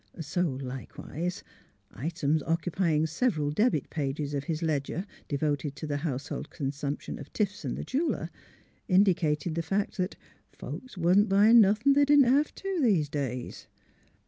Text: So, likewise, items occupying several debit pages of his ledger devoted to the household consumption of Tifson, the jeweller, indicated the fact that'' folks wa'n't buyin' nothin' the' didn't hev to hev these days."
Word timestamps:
So, 0.19 0.57
likewise, 0.59 1.43
items 1.91 2.41
occupying 2.41 3.05
several 3.05 3.51
debit 3.51 3.91
pages 3.91 4.33
of 4.33 4.45
his 4.45 4.63
ledger 4.63 5.05
devoted 5.27 5.75
to 5.75 5.85
the 5.85 5.97
household 5.97 6.49
consumption 6.49 7.19
of 7.19 7.31
Tifson, 7.33 7.75
the 7.75 7.83
jeweller, 7.83 8.31
indicated 8.87 9.53
the 9.53 9.61
fact 9.61 9.97
that'' 9.97 10.15
folks 10.61 10.97
wa'n't 10.97 11.29
buyin' 11.29 11.61
nothin' 11.61 11.93
the' 11.93 12.03
didn't 12.03 12.25
hev 12.33 12.55
to 12.55 12.73
hev 12.77 12.83
these 12.83 13.09
days." 13.09 13.67